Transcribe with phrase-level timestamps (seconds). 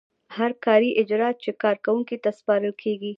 [0.35, 3.09] هر کاري اجراات چې کارکوونکي ته سپارل کیږي.